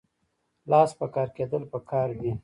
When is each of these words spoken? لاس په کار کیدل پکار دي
لاس 0.71 0.89
په 0.99 1.05
کار 1.15 1.27
کیدل 1.37 1.63
پکار 1.71 2.09
دي 2.21 2.31